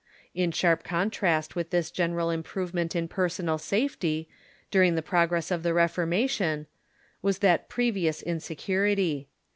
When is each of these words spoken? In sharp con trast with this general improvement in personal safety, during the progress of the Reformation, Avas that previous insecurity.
In 0.33 0.51
sharp 0.51 0.83
con 0.83 1.11
trast 1.11 1.55
with 1.55 1.69
this 1.69 1.91
general 1.91 2.31
improvement 2.31 2.95
in 2.95 3.07
personal 3.07 3.59
safety, 3.59 4.27
during 4.71 4.95
the 4.95 5.03
progress 5.03 5.51
of 5.51 5.61
the 5.61 5.75
Reformation, 5.75 6.65
Avas 7.23 7.37
that 7.41 7.69
previous 7.69 8.23
insecurity. 8.23 9.29